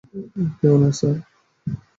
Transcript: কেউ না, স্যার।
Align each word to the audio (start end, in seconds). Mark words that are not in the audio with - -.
কেউ 0.59 0.75
না, 0.81 0.89
স্যার। 0.99 1.15